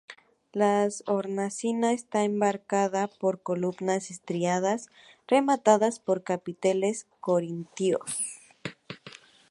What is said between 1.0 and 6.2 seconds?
hornacina está enmarcada por columnas estriadas rematadas